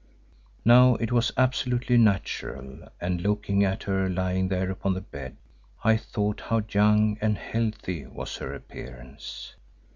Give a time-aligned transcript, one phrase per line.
[0.65, 5.37] Now it was absolutely natural and looking at her lying there upon the bed,
[5.83, 9.53] I thought how young and healthy was her appearance.